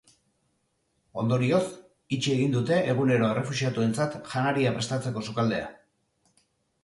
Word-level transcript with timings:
Ondorioz, 1.23 1.65
itxi 2.15 2.31
egin 2.37 2.55
dute 2.55 2.79
egunero 2.93 3.29
errefuxiatuentzat 3.35 4.17
janaria 4.33 4.71
prestatzeko 4.79 5.23
sukaldea. 5.27 5.69